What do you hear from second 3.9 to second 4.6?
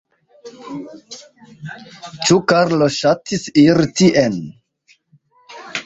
tien?